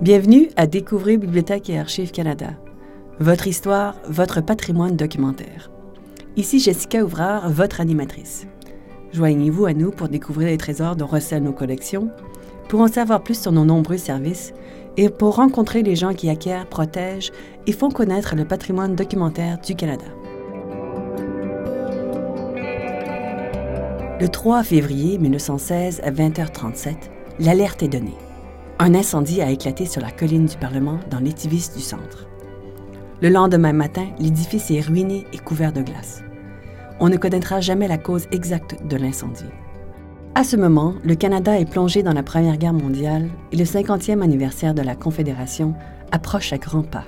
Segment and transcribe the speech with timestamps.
[0.00, 2.50] Bienvenue à Découvrir Bibliothèque et Archives Canada.
[3.18, 5.72] Votre histoire, votre patrimoine documentaire.
[6.36, 8.46] Ici Jessica Ouvrard, votre animatrice.
[9.12, 12.10] Joignez-vous à nous pour découvrir les trésors dont recèlent nos collections,
[12.68, 14.52] pour en savoir plus sur nos nombreux services
[14.96, 17.32] et pour rencontrer les gens qui acquièrent, protègent
[17.66, 20.06] et font connaître le patrimoine documentaire du Canada.
[24.20, 26.94] Le 3 février 1916 à 20h37,
[27.40, 28.14] l'alerte est donnée.
[28.80, 32.28] Un incendie a éclaté sur la colline du Parlement dans l'étivis du centre.
[33.20, 36.22] Le lendemain matin, l'édifice est ruiné et couvert de glace.
[37.00, 39.50] On ne connaîtra jamais la cause exacte de l'incendie.
[40.36, 44.22] À ce moment, le Canada est plongé dans la Première Guerre mondiale et le 50e
[44.22, 45.74] anniversaire de la Confédération
[46.12, 47.04] approche à grands pas.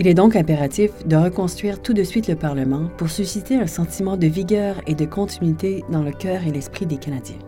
[0.00, 4.16] Il est donc impératif de reconstruire tout de suite le Parlement pour susciter un sentiment
[4.16, 7.38] de vigueur et de continuité dans le cœur et l'esprit des Canadiens.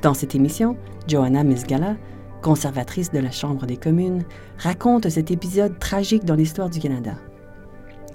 [0.00, 0.76] Dans cette émission,
[1.08, 1.96] Johanna Misgala,
[2.42, 4.24] conservatrice de la Chambre des communes,
[4.58, 7.14] raconte cet épisode tragique dans l'histoire du Canada.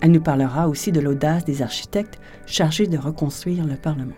[0.02, 4.16] Elle nous parlera aussi de l'audace des architectes chargés de reconstruire le Parlement.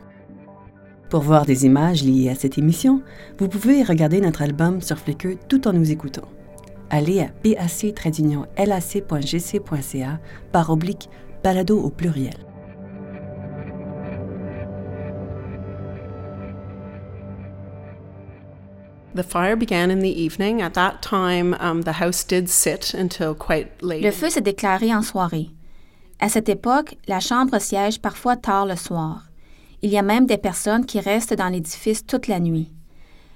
[1.09, 3.03] Pour voir des images liées à cette émission,
[3.37, 6.27] vous pouvez regarder notre album sur Flickr tout en nous écoutant.
[6.89, 8.19] Allez à pac-lac.gc.ca
[10.51, 11.09] par oblique
[11.43, 12.33] balado au pluriel.
[24.01, 25.47] Le feu s'est déclaré en soirée.
[26.19, 29.23] À cette époque, la chambre siège parfois tard le soir.
[29.81, 32.71] Il y a même des personnes qui restent dans l'édifice toute la nuit.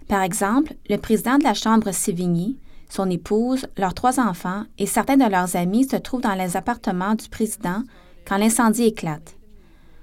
[0.09, 2.57] Par exemple, le président de la Chambre Sévigny,
[2.89, 7.15] son épouse, leurs trois enfants et certains de leurs amis se trouvent dans les appartements
[7.15, 7.83] du président
[8.27, 9.37] quand l'incendie éclate.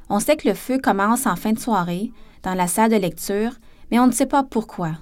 [0.09, 2.13] On sait que le feu commence en fin de soirée,
[2.45, 3.53] dans la salle de lecture,
[3.91, 4.93] mais on ne sait pas pourquoi.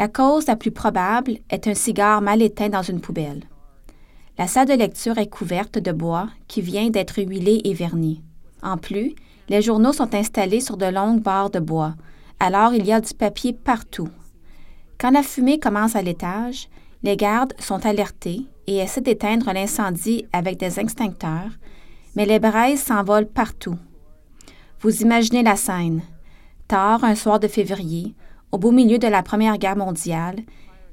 [0.00, 3.42] La cause la plus probable est un cigare mal éteint dans une poubelle.
[4.38, 8.22] La salle de lecture est couverte de bois qui vient d'être huilé et verni.
[8.62, 9.14] En plus,
[9.50, 11.96] les journaux sont installés sur de longues barres de bois,
[12.38, 14.08] alors il y a du papier partout.
[14.98, 16.70] Quand la fumée commence à l'étage,
[17.02, 21.52] les gardes sont alertés et essaient d'éteindre l'incendie avec des extincteurs,
[22.16, 23.76] mais les braises s'envolent partout.
[24.80, 26.00] Vous imaginez la scène.
[26.68, 28.14] Tard, un soir de février,
[28.52, 30.36] au beau milieu de la Première Guerre mondiale,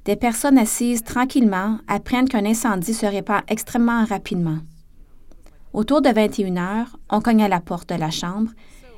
[0.05, 4.59] des personnes assises tranquillement apprennent qu'un incendie se répand extrêmement rapidement.
[5.73, 8.51] Autour de 21 heures, on cogne à la porte de la chambre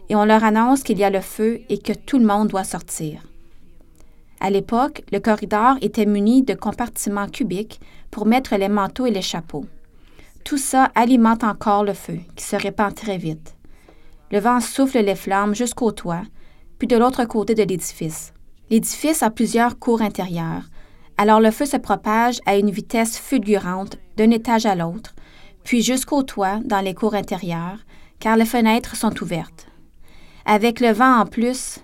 [0.10, 2.64] et on leur annonce qu'il y a le feu et que tout le monde doit
[2.64, 3.24] sortir.
[4.40, 7.80] À l'époque, le corridor était muni de compartiments cubiques
[8.12, 9.66] pour mettre les manteaux et les chapeaux.
[10.46, 13.56] Tout ça alimente encore le feu, qui se répand très vite.
[14.32, 16.24] Le vent souffle les flammes jusqu'au toit,
[16.78, 18.32] puis de l'autre côté de l'édifice.
[18.70, 20.70] L'édifice a plusieurs cours intérieures,
[21.18, 25.16] alors le feu se propage à une vitesse fulgurante d'un étage à l'autre,
[25.64, 27.80] puis jusqu'au toit dans les cours intérieures,
[28.20, 29.68] car les fenêtres sont ouvertes.
[30.46, 31.80] Avec le vent en plus,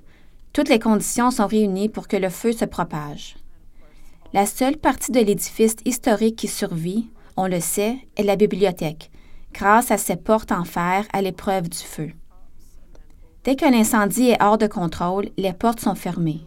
[0.53, 3.35] toutes les conditions sont réunies pour que le feu se propage.
[4.31, 9.11] La seule partie de l'édifice historique qui survit, on le sait, est la bibliothèque,
[9.53, 12.11] grâce à ses portes en fer à l'épreuve du feu.
[13.43, 16.41] Dès qu'un incendie est hors de contrôle, les portes sont fermées.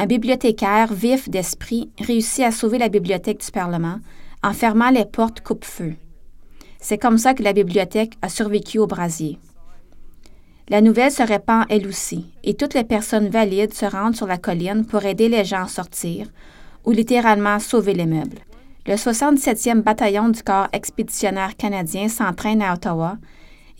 [0.00, 3.98] Un bibliothécaire vif d'esprit réussit à sauver la bibliothèque du Parlement
[4.44, 5.94] en fermant les portes coupe-feu.
[6.80, 9.40] C'est comme ça que la bibliothèque a survécu au brasier.
[10.68, 14.38] La nouvelle se répand elle aussi, et toutes les personnes valides se rendent sur la
[14.38, 16.28] colline pour aider les gens à sortir,
[16.84, 18.38] ou littéralement sauver les meubles.
[18.86, 23.16] Le 67e bataillon du corps expéditionnaire canadien s'entraîne à Ottawa,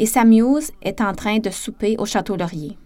[0.01, 2.77] et s'amuse est en train de souper au Château Laurier.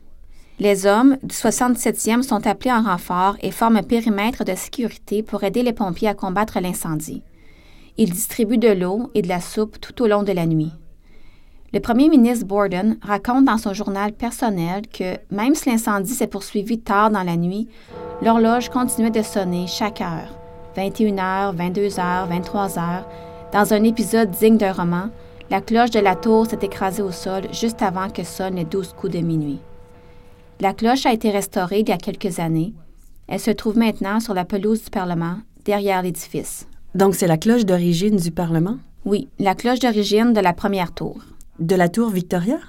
[0.63, 5.43] Les hommes du 67e sont appelés en renfort et forment un périmètre de sécurité pour
[5.43, 7.25] aider les pompiers à combattre l'incendie.
[7.99, 10.71] Il distribue de l'eau et de la soupe tout au long de la nuit.
[11.73, 16.79] Le premier ministre Borden raconte dans son journal personnel que même si l'incendie s'est poursuivi
[16.79, 17.67] tard dans la nuit,
[18.23, 20.39] l'horloge continuait de sonner chaque heure,
[20.77, 23.03] 21h, 22h, 23h.
[23.53, 25.09] Dans un épisode digne d'un roman,
[25.51, 28.95] la cloche de la tour s'est écrasée au sol juste avant que sonnent les douze
[28.97, 29.59] coups de minuit.
[30.63, 32.73] La cloche a été restaurée il y a quelques années.
[33.27, 36.69] Elle se trouve maintenant sur la pelouse du Parlement, derrière l'édifice.
[36.95, 38.77] Donc, c'est la cloche d'origine du Parlement?
[39.05, 41.17] Oui, la cloche d'origine de la première tour.
[41.59, 42.61] De la tour Victoria?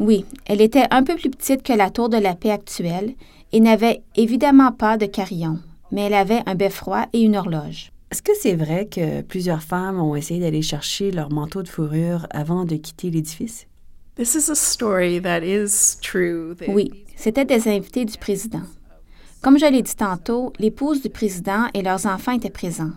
[0.00, 3.14] Oui, elle était un peu plus petite que la tour de la paix actuelle
[3.52, 5.60] et n'avait évidemment pas de carillon,
[5.92, 7.92] mais elle avait un beffroi et une horloge.
[8.10, 12.26] Est-ce que c'est vrai que plusieurs femmes ont essayé d'aller chercher leur manteau de fourrure
[12.30, 13.68] avant de quitter l'édifice?
[14.16, 16.56] This is a story that is true.
[16.68, 18.62] Oui, c'était des invités du président.
[19.42, 22.92] Comme je l'ai dit tantôt, l'épouse du président et leurs enfants étaient présents.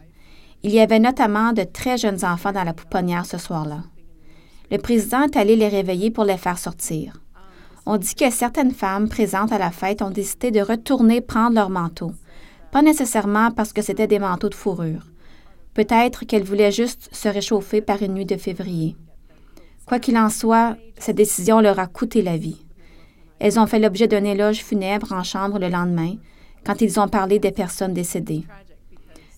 [0.64, 3.84] Il y avait notamment de très jeunes enfants dans la pouponnière ce soir-là.
[4.72, 7.20] Le président est allé les réveiller pour les faire sortir.
[7.86, 11.70] On dit que certaines femmes présentes à la fête ont décidé de retourner prendre leur
[11.70, 12.14] manteau,
[12.72, 15.06] pas nécessairement parce que c'était des manteaux de fourrure.
[15.74, 18.96] Peut-être qu'elles voulaient juste se réchauffer par une nuit de février.
[19.90, 22.64] Quoi qu'il en soit, cette décision leur a coûté la vie.
[23.40, 26.14] Elles ont fait l'objet d'un éloge funèbre en chambre le lendemain,
[26.64, 28.44] quand ils ont parlé des personnes décédées.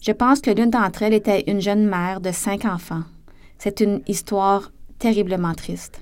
[0.02, 3.04] Je pense que l'une d'entre elles était une jeune mère de cinq enfants.
[3.60, 6.02] C'est une histoire terriblement triste.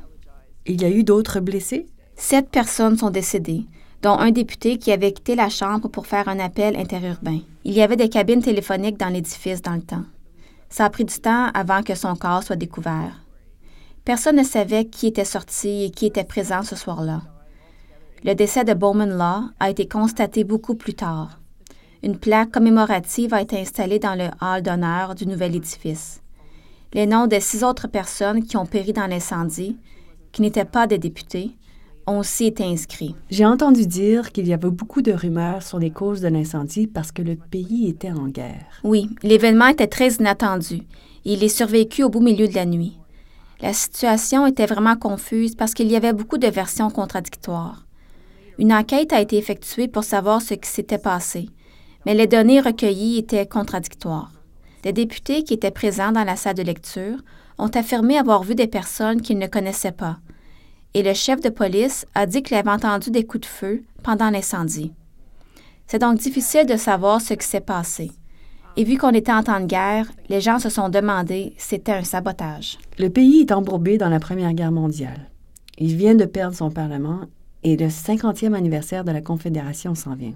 [0.66, 1.86] Il y a eu d'autres blessés?
[2.16, 3.66] Sept personnes sont décédées,
[4.02, 7.42] dont un député qui avait quitté la Chambre pour faire un appel interurbain.
[7.66, 10.06] Il y avait des cabines téléphoniques dans l'édifice dans le temps.
[10.70, 13.29] Ça a pris du temps avant que son corps soit découvert.
[14.06, 17.22] Personne ne savait qui était sorti et qui était présent ce soir-là.
[18.24, 21.40] Le décès de Bowman Law a été constaté beaucoup plus tard.
[22.04, 26.22] Une plaque commémorative a été installée dans le hall d'honneur du nouvel édifice.
[26.94, 29.78] Les noms des six autres personnes qui ont péri dans l'incendie,
[30.32, 31.52] qui n'étaient pas des députés,
[32.08, 33.16] ont aussi été inscrits.
[33.30, 37.12] J'ai entendu dire qu'il y avait beaucoup de rumeurs sur les causes de l'incendie parce
[37.12, 38.82] que le pays était en guerre.
[38.84, 40.88] Oui, l'événement était très inattendu
[41.26, 42.99] il est survécu au beau milieu de la nuit.
[43.62, 47.86] La situation était vraiment confuse parce qu'il y avait beaucoup de versions contradictoires.
[48.58, 51.50] Une enquête a été effectuée pour savoir ce qui s'était passé,
[52.06, 54.32] mais les données recueillies étaient contradictoires.
[54.84, 57.18] Des députés qui étaient présents dans la salle de lecture
[57.58, 60.20] ont affirmé avoir vu des personnes qu'ils ne connaissaient pas,
[60.94, 64.30] et le chef de police a dit qu'il avait entendu des coups de feu pendant
[64.30, 64.94] l'incendie.
[65.86, 68.12] C'est donc difficile de savoir ce qui s'est passé.
[68.80, 71.92] Et vu qu'on était en temps de guerre, les gens se sont demandé si c'était
[71.92, 72.78] un sabotage.
[72.98, 75.30] Le pays est embourbé dans la Première Guerre mondiale.
[75.78, 77.24] Il vient de perdre son Parlement
[77.64, 80.36] et le 50e anniversaire de la Confédération s'en vient.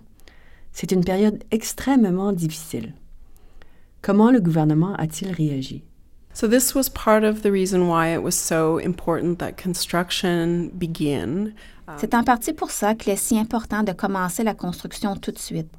[0.74, 2.94] C'est une période extrêmement difficile.
[4.01, 5.86] Comment le gouvernement a-t-il réagi?
[6.34, 11.54] So this was part of the reason why it was so important that construction begin.
[11.95, 15.40] C'est en partie pour ça qu'il est si important de commencer la construction tout de
[15.40, 15.72] suite,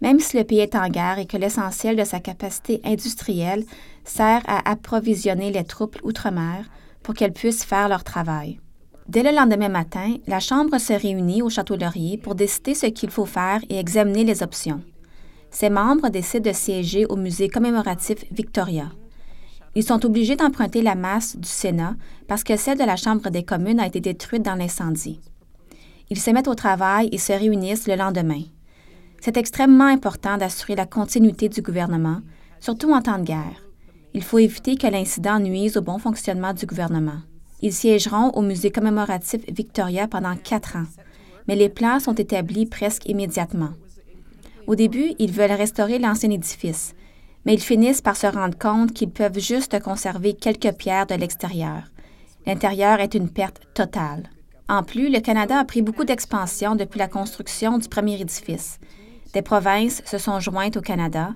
[0.00, 3.64] même si le pays est en guerre et que l'essentiel de sa capacité industrielle
[4.04, 6.64] sert à approvisionner les troupes outre-mer
[7.02, 8.60] pour qu'elles puissent faire leur travail.
[9.08, 13.10] Dès le lendemain matin, la Chambre se réunit au Château Laurier pour décider ce qu'il
[13.10, 14.82] faut faire et examiner les options.
[15.50, 18.86] Ses membres décident de siéger au musée commémoratif Victoria.
[19.74, 21.96] Ils sont obligés d'emprunter la masse du Sénat
[22.28, 25.20] parce que celle de la Chambre des communes a été détruite dans l'incendie.
[26.08, 28.42] Ils se mettent au travail et se réunissent le lendemain.
[29.20, 32.20] C'est extrêmement important d'assurer la continuité du gouvernement,
[32.58, 33.66] surtout en temps de guerre.
[34.14, 37.20] Il faut éviter que l'incident nuise au bon fonctionnement du gouvernement.
[37.60, 40.86] Ils siégeront au musée commémoratif Victoria pendant quatre ans,
[41.46, 43.70] mais les plans sont établis presque immédiatement.
[44.66, 46.94] Au début, ils veulent restaurer l'ancien édifice,
[47.44, 51.82] mais ils finissent par se rendre compte qu'ils peuvent juste conserver quelques pierres de l'extérieur.
[52.46, 54.30] L'intérieur est une perte totale.
[54.68, 58.78] En plus, le Canada a pris beaucoup d'expansion depuis la construction du premier édifice.
[59.32, 61.34] Des provinces se sont jointes au Canada.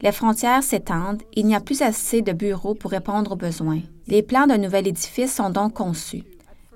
[0.00, 1.22] Les frontières s'étendent.
[1.34, 3.80] Il n'y a plus assez de bureaux pour répondre aux besoins.
[4.06, 6.24] Les plans d'un nouvel édifice sont donc conçus.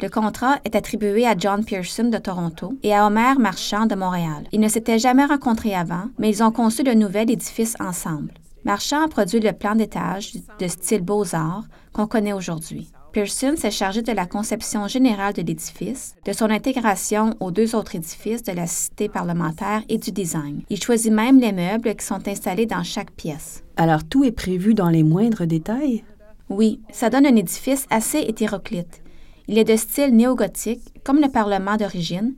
[0.02, 4.46] Le contrat est attribué à John Pearson de Toronto et à Homer Marchand de Montréal.
[4.52, 8.34] Ils ne s'étaient jamais rencontrés avant, mais ils ont conçu le nouvel édifice ensemble.
[8.64, 12.92] Marchand a produit le plan d'étage de style Beaux-Arts qu'on connaît aujourd'hui.
[13.16, 17.94] Pearson s'est chargé de la conception générale de l'édifice, de son intégration aux deux autres
[17.94, 20.60] édifices de la cité parlementaire et du design.
[20.68, 23.64] Il choisit même les meubles qui sont installés dans chaque pièce.
[23.78, 26.04] Alors tout est prévu dans les moindres détails?
[26.50, 29.00] Oui, ça donne un édifice assez hétéroclite.
[29.48, 32.34] Il est de style néo-gothique, comme le Parlement d'origine,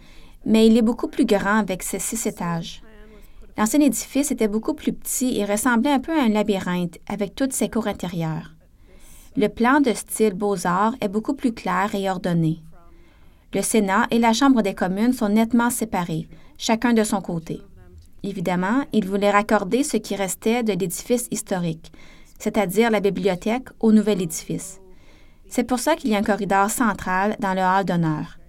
[0.47, 2.85] mais il est beaucoup plus grand avec ses six étages.
[3.57, 7.53] L'ancien édifice était beaucoup plus petit et ressemblait un peu à un labyrinthe avec toutes
[7.53, 8.55] ses cours intérieures.
[9.41, 12.61] Le plan de style Beaux-Arts est beaucoup plus clair et ordonné.
[13.55, 16.29] Le Sénat et la Chambre des communes sont nettement séparés,
[16.59, 17.63] chacun de son côté.
[18.25, 21.93] Évidemment, il voulait raccorder ce qui restait de l'édifice historique,
[22.41, 24.81] c'est-à-dire la bibliothèque, au nouvel édifice.
[25.49, 28.41] C'est pour ça qu'il y a un corridor central dans le hall d'honneur.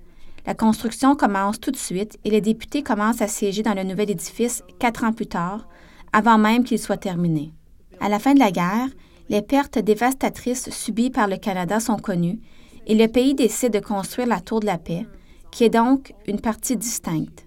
[0.48, 4.10] La construction commence tout de suite et les députés commencent à siéger dans le nouvel
[4.10, 5.67] édifice quatre ans plus tard,
[6.13, 7.53] avant même qu'il soit terminé.
[8.00, 8.88] À la fin de la guerre,
[9.29, 12.39] les pertes dévastatrices subies par le Canada sont connues
[12.88, 15.05] et le pays décide de construire la Tour de la Paix,
[15.51, 17.45] qui est donc une partie distincte.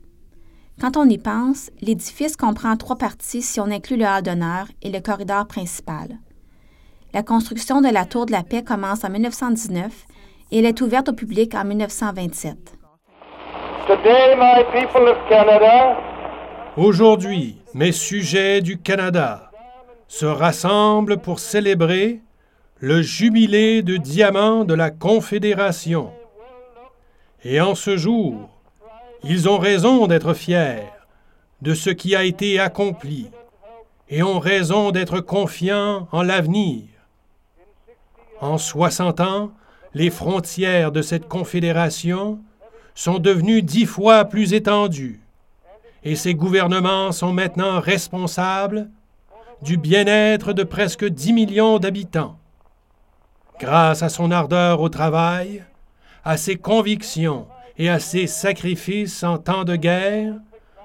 [0.81, 4.91] Quand on y pense, l'édifice comprend trois parties si on inclut le hall d'honneur et
[4.91, 6.19] le corridor principal.
[7.13, 10.07] La construction de la Tour de la Paix commence en 1919
[10.51, 12.79] et elle est ouverte au public en 1927.
[16.77, 19.52] Aujourd'hui, mes sujets du Canada,
[20.13, 22.21] se rassemblent pour célébrer
[22.81, 26.13] le jubilé de diamant de la Confédération.
[27.45, 28.51] Et en ce jour,
[29.25, 30.83] ils ont raison d'être fiers
[31.63, 33.31] de ce qui a été accompli
[34.11, 36.83] et ont raison d'être confiants en l'avenir.
[38.43, 39.51] En 60 ans,
[39.95, 42.39] les frontières de cette confédération
[42.95, 45.23] sont devenues dix fois plus étendues
[46.05, 48.91] et ces gouvernements sont maintenant responsables
[49.63, 52.39] du bien-être de presque 10 millions d'habitants.
[53.61, 55.65] Grâce à son ardeur au travail,
[56.25, 57.47] à ses convictions
[57.79, 60.35] et à ses sacrifices en temps de guerre,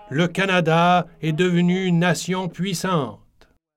[0.10, 3.19] le Canada est devenu une nation puissante.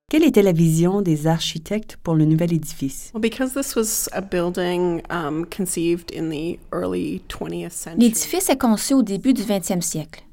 [0.09, 3.11] Quelle était la vision des architectes pour le nouvel édifice?
[3.13, 8.01] Well, because this was a building um, conceived in the early 20th century.
[8.01, 10.23] L'édifice est conçu au début du 20e siècle.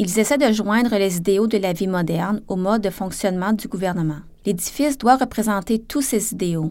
[0.00, 3.66] Ils essaient de joindre les idéaux de la vie moderne au mode de fonctionnement du
[3.66, 4.20] gouvernement.
[4.46, 6.70] L'édifice doit représenter tous ces idéaux.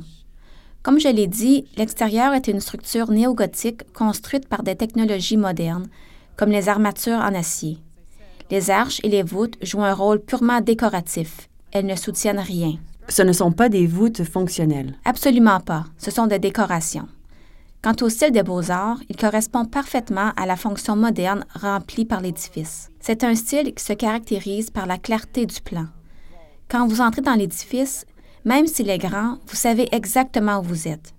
[0.82, 5.88] Comme je l'ai dit, l'extérieur est une structure néogothique construite par des technologies modernes,
[6.38, 7.80] comme les armatures en acier.
[8.50, 11.50] Les arches et les voûtes jouent un rôle purement décoratif.
[11.74, 12.76] Elles ne soutiennent rien.
[13.10, 14.96] Ce ne sont pas des voûtes fonctionnelles.
[15.04, 15.84] Absolument pas.
[15.98, 17.10] Ce sont des décorations.
[17.82, 22.90] Quant au style des beaux-arts, il correspond parfaitement à la fonction moderne remplie par l'édifice.
[23.00, 25.86] C'est un style qui se caractérise par la clarté du plan.
[26.70, 28.06] Quand vous entrez dans l'édifice,
[28.46, 31.14] même s'il est grand, vous savez exactement où vous êtes.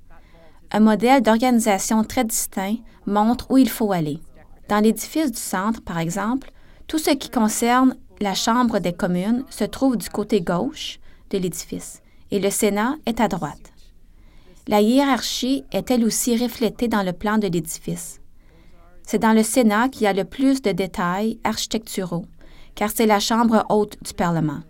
[0.71, 4.21] Un modèle d'organisation très distinct montre où il faut aller.
[4.69, 6.51] Dans l'édifice du centre, par exemple,
[6.87, 10.99] tout ce qui concerne la Chambre des communes se trouve du côté gauche
[11.31, 13.73] de l'édifice et le Sénat est à droite.
[14.71, 18.21] La hiérarchie est elle aussi reflétée dans le plan de l'édifice.
[19.03, 22.27] C'est dans le Sénat qu'il y a le plus de détails architecturaux,
[22.75, 24.61] car c'est la Chambre haute du Parlement.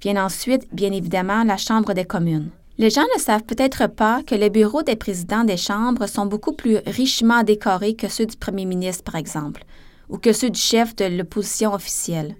[0.00, 2.48] Vient ensuite, bien évidemment, la Chambre des communes.
[2.78, 6.54] Les gens ne savent peut-être pas que les bureaux des présidents des chambres sont beaucoup
[6.54, 9.64] plus richement décorés que ceux du premier ministre, par exemple,
[10.08, 12.36] ou que ceux du chef de l'opposition officielle.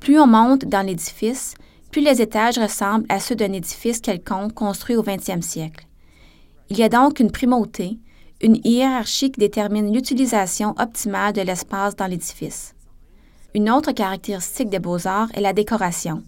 [0.00, 1.54] Plus on monte dans l'édifice,
[1.90, 5.86] plus les étages ressemblent à ceux d'un édifice quelconque construit au 20e siècle.
[6.70, 7.98] Il y a donc une primauté,
[8.40, 12.74] une hiérarchie qui détermine l'utilisation optimale de l'espace dans l'édifice.
[13.54, 16.22] Une autre caractéristique des beaux-arts est la décoration,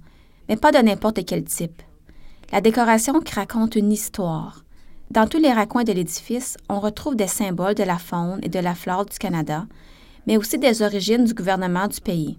[0.49, 1.83] mais pas de n'importe quel type.
[2.53, 4.63] La décoration raconte une histoire.
[5.11, 8.59] Dans tous les raccoins de l'édifice, on retrouve des symboles de la faune et de
[8.59, 9.67] la flore du Canada,
[10.27, 12.39] mais aussi des origines du gouvernement du pays.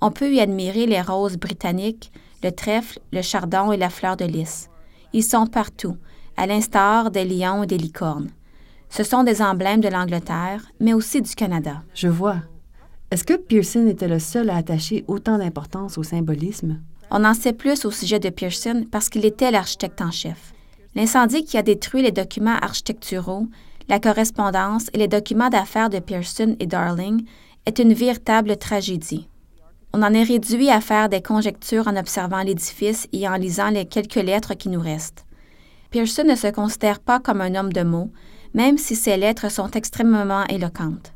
[0.00, 2.10] On peut y admirer les roses britanniques,
[2.42, 4.68] le trèfle, le chardon et la fleur de lys.
[5.12, 5.96] Ils sont partout,
[6.36, 8.30] à l'instar des lions et des licornes.
[8.88, 11.82] Ce sont des emblèmes de l'Angleterre, mais aussi du Canada.
[11.94, 12.36] Je vois.
[13.10, 16.80] Est-ce que Pearson était le seul à attacher autant d'importance au symbolisme?
[17.10, 20.54] On en sait plus au sujet de Pearson parce qu'il était l'architecte en chef.
[20.94, 23.46] L'incendie qui a détruit les documents architecturaux,
[23.88, 27.24] la correspondance et les documents d'affaires de Pearson et Darling
[27.66, 29.28] est une véritable tragédie.
[29.92, 33.84] On en est réduit à faire des conjectures en observant l'édifice et en lisant les
[33.84, 35.25] quelques lettres qui nous restent.
[35.96, 38.10] Pearson ne se considère pas comme un homme de mots,
[38.52, 41.14] même si ses lettres sont extrêmement éloquentes.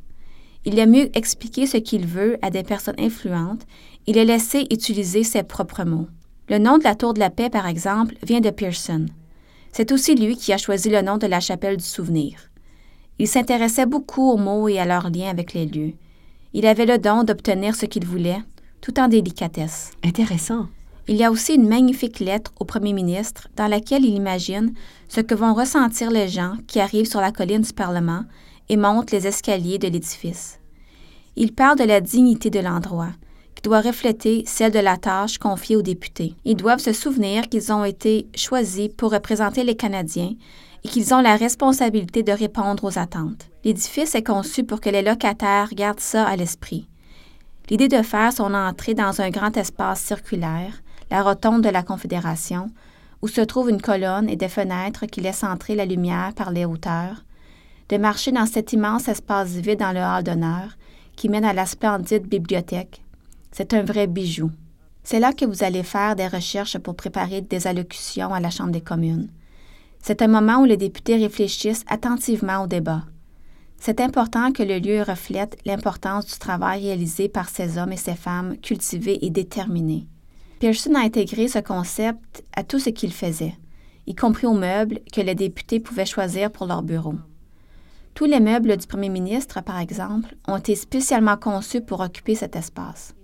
[0.65, 3.67] Il aime mieux expliquer ce qu'il veut à des personnes influentes
[4.07, 6.09] il est laissé utiliser ses propres mots.
[6.49, 9.05] Le nom de la Tour de la Paix, par exemple, vient de Pearson.
[9.71, 12.39] C'est aussi lui qui a choisi le nom de la chapelle du souvenir.
[13.19, 15.93] Il s'intéressait beaucoup aux mots et à leurs liens avec les lieux.
[16.55, 18.41] Il avait le don d'obtenir ce qu'il voulait,
[18.81, 19.91] tout en délicatesse.
[20.03, 20.69] Intéressant.
[21.11, 24.73] Il y a aussi une magnifique lettre au premier ministre dans laquelle il imagine
[25.09, 28.23] ce que vont ressentir les gens qui arrivent sur la colline du Parlement
[28.69, 30.61] et montent les escaliers de l'édifice.
[31.35, 33.11] Il parle de la dignité de l'endroit,
[33.57, 36.37] qui doit refléter celle de la tâche confiée aux députés.
[36.45, 40.35] Ils doivent se souvenir qu'ils ont été choisis pour représenter les Canadiens
[40.85, 43.50] et qu'ils ont la responsabilité de répondre aux attentes.
[43.64, 46.87] L'édifice est conçu pour que les locataires gardent ça à l'esprit.
[47.69, 52.71] L'idée de faire son entrée dans un grand espace circulaire, la rotonde de la Confédération,
[53.23, 56.64] où se trouve une colonne et des fenêtres qui laissent entrer la lumière par les
[56.64, 57.25] hauteurs,
[57.88, 60.76] de marcher dans cet immense espace vide dans le hall d'honneur
[61.17, 63.02] qui mène à la splendide bibliothèque,
[63.52, 64.50] c'est un vrai bijou.
[65.02, 68.71] C'est là que vous allez faire des recherches pour préparer des allocutions à la Chambre
[68.71, 69.29] des communes.
[70.02, 73.02] C'est un moment où les députés réfléchissent attentivement au débat.
[73.79, 78.14] C'est important que le lieu reflète l'importance du travail réalisé par ces hommes et ces
[78.14, 80.07] femmes cultivés et déterminés.
[80.61, 83.55] Pearson a intégré ce concept à tout ce qu'il faisait,
[84.07, 87.14] y compris aux meubles que les députés pouvaient choisir pour leur bureau.
[88.12, 92.57] Tous les meubles du premier ministre, par exemple, ont été spécialement conçus pour occuper cet
[92.57, 93.14] espace.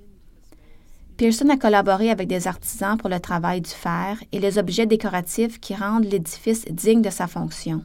[1.19, 5.61] Pearson a collaboré avec des artisans pour le travail du fer et les objets décoratifs
[5.61, 7.85] qui rendent l'édifice digne de sa fonction.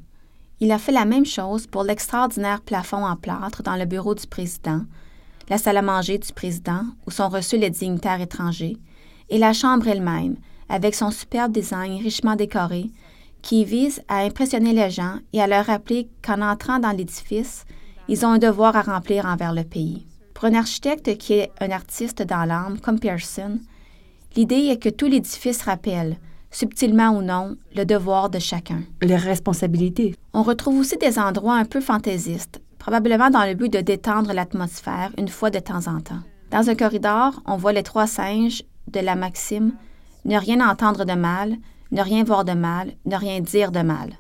[0.61, 4.27] Il a fait la même chose pour l'extraordinaire plafond en plâtre dans le bureau du
[4.27, 4.83] président,
[5.49, 8.77] la salle à manger du président où sont reçus les dignitaires étrangers,
[9.31, 10.35] et la chambre elle-même,
[10.69, 12.91] avec son superbe design richement décoré,
[13.41, 17.65] qui vise à impressionner les gens et à leur rappeler qu'en entrant dans l'édifice,
[18.07, 20.05] ils ont un devoir à remplir envers le pays.
[20.35, 23.59] Pour un architecte qui est un artiste dans l'âme, comme Pearson,
[24.35, 26.17] l'idée est que tout l'édifice rappelle,
[26.51, 28.83] subtilement ou non, le devoir de chacun.
[29.01, 30.15] Les responsabilités.
[30.33, 35.11] On retrouve aussi des endroits un peu fantaisistes, probablement dans le but de détendre l'atmosphère
[35.17, 36.21] une fois de temps en temps.
[36.51, 39.73] Dans un corridor, on voit les trois singes de la maxime
[40.25, 41.57] ne rien entendre de mal,
[41.91, 44.11] ne rien voir de mal, ne rien dire de mal.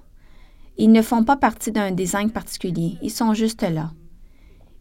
[0.77, 3.91] Ils ne font pas partie d'un design particulier, ils sont juste là.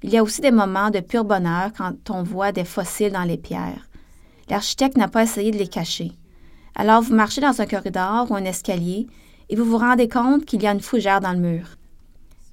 [0.03, 3.25] Il y a aussi des moments de pur bonheur quand on voit des fossiles dans
[3.25, 3.89] les pierres.
[4.49, 6.13] L'architecte n'a pas essayé de les cacher.
[6.75, 9.09] Alors vous marchez dans un corridor ou un escalier
[9.51, 11.67] et vous vous rendez compte qu'il y a une fougère dans le mur.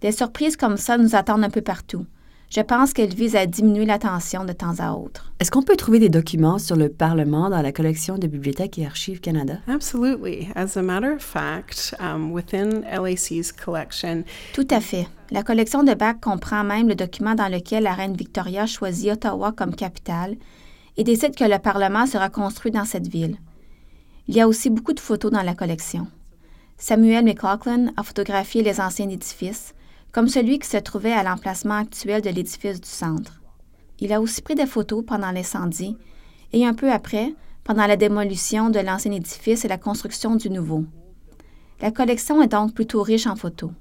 [0.01, 2.05] Des surprises comme ça nous attendent un peu partout.
[2.49, 5.33] Je pense qu'elle vise à diminuer la tension de temps à autre.
[5.41, 8.85] Est-ce qu'on peut trouver des documents sur le Parlement dans la collection de Bibliothèque et
[8.85, 9.55] Archives Canada?
[9.67, 10.47] Absolutely.
[10.55, 14.23] As a matter of fact, um, within LAC's collection,
[14.53, 15.07] Tout à fait.
[15.29, 19.51] La collection de Bach comprend même le document dans lequel la reine Victoria choisit Ottawa
[19.51, 20.37] comme capitale
[20.95, 23.35] et décide que le Parlement sera construit dans cette ville.
[24.29, 26.07] Il y a aussi beaucoup de photos dans la collection.
[26.77, 29.73] Samuel McLaughlin a photographié les anciens édifices,
[30.11, 33.41] comme celui qui se trouvait à l'emplacement actuel de l'édifice du centre.
[33.99, 35.97] Il a aussi pris des photos pendant l'incendie
[36.53, 37.33] et un peu après,
[37.63, 40.85] pendant la démolition de l'ancien édifice et la construction du nouveau.
[41.81, 43.71] La collection est donc plutôt riche en photos.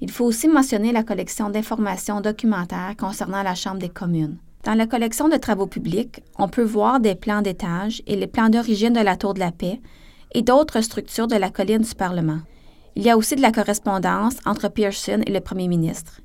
[0.00, 4.36] Il faut aussi mentionner la collection d'informations documentaires concernant la Chambre des communes.
[4.64, 8.48] Dans la collection de travaux publics, on peut voir des plans d'étage et les plans
[8.48, 9.80] d'origine de la Tour de la Paix
[10.32, 12.40] et d'autres structures de la colline du Parlement.
[12.96, 16.22] Il y a aussi de la correspondance entre Pearson et le premier ministre.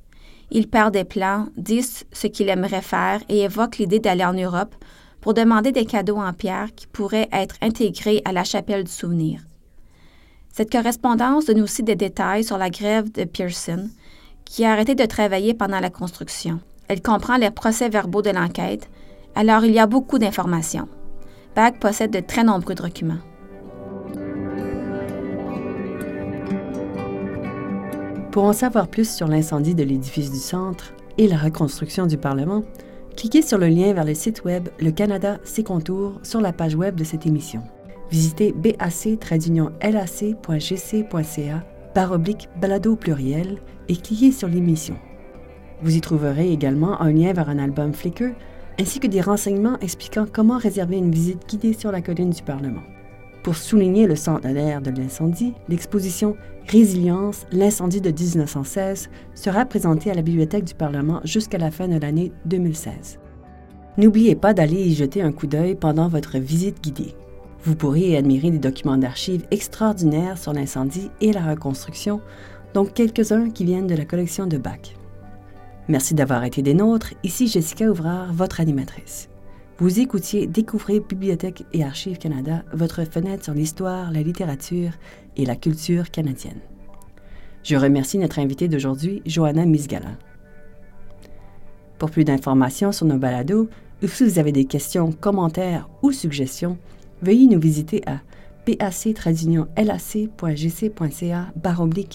[0.52, 4.74] Il perd des plans, dit ce qu'il aimerait faire et évoque l'idée d'aller en Europe
[5.20, 9.42] pour demander des cadeaux en pierre qui pourraient être intégrés à la chapelle du souvenir.
[10.54, 13.90] Cette correspondance donne aussi des détails sur la grève de Pearson,
[14.46, 16.60] qui a arrêté de travailler pendant la construction.
[16.88, 18.90] Elle comprend les procès-verbaux de l'enquête,
[19.36, 20.88] alors il y a beaucoup d'informations.
[21.54, 23.20] Bach possède de très nombreux documents.
[28.32, 32.64] Pour en savoir plus sur l'incendie de l'édifice du centre et la reconstruction du Parlement,
[33.18, 36.76] cliquez sur le lien vers le site web Le Canada, ses contours sur la page
[36.76, 37.62] web de cette émission.
[38.10, 38.94] Visitez bac-lac.gc.ca
[41.94, 43.58] par oblique balado pluriel
[43.90, 44.96] et cliquez sur l'émission.
[45.82, 48.32] Vous y trouverez également un lien vers un album Flickr
[48.80, 52.84] ainsi que des renseignements expliquant comment réserver une visite guidée sur la colline du Parlement.
[53.44, 56.36] Pour souligner le centenaire de l'incendie, l'exposition
[56.68, 62.00] Résilience, l'incendie de 1916 sera présentée à la Bibliothèque du Parlement jusqu'à la fin de
[62.00, 63.20] l'année 2016.
[63.98, 67.16] N'oubliez pas d'aller y jeter un coup d'œil pendant votre visite guidée.
[67.64, 72.22] Vous pourrez admirer des documents d'archives extraordinaires sur l'incendie et la reconstruction,
[72.74, 74.96] dont quelques-uns qui viennent de la collection de Bach.
[75.88, 77.14] Merci d'avoir été des nôtres.
[77.24, 79.31] Ici Jessica Ouvrard, votre animatrice.
[79.80, 84.92] Vous écoutiez Découvrir Bibliothèque et Archives Canada, votre fenêtre sur l'histoire, la littérature
[85.38, 86.60] et la culture canadienne.
[87.64, 90.18] Je remercie notre invitée d'aujourd'hui, Johanna Misgala.
[91.98, 93.70] Pour plus d'informations sur nos balados,
[94.04, 96.78] ou si vous avez des questions, commentaires ou suggestions,
[97.22, 98.22] veuillez nous visiter à
[98.66, 99.14] pac-lac.gc.ca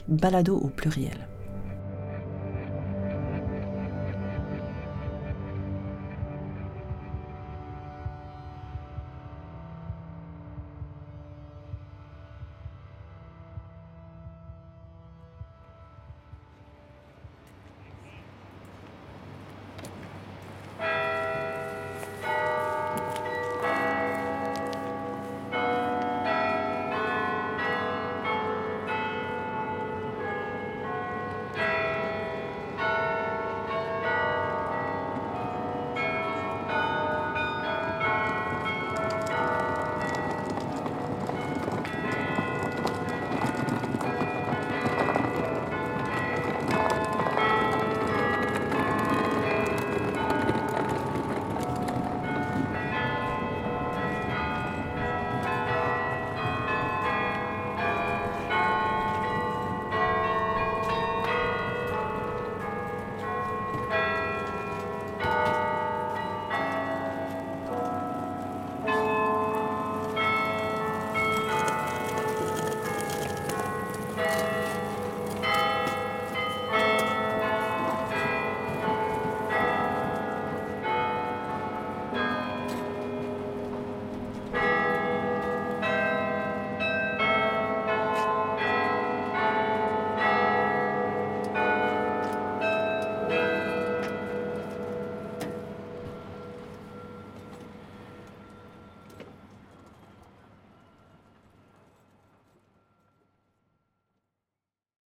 [0.08, 1.35] balado au pluriel.